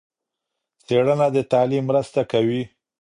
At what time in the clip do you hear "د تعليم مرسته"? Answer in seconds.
1.35-2.21